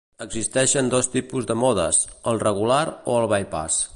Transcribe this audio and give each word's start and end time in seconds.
Existeixen 0.23 0.89
dos 0.93 1.09
tipus 1.15 1.49
de 1.51 1.57
modes: 1.65 2.01
el 2.33 2.43
regular 2.47 2.83
o 3.15 3.21
el 3.21 3.31
bypass. 3.35 3.81